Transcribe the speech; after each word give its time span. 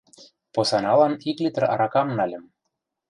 Посаналан 0.55 1.13
ик 1.29 1.37
литр 1.43 1.63
аракам 1.73 2.07
нальым. 2.17 2.43